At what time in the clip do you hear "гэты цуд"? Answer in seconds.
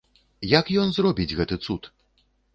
1.41-1.81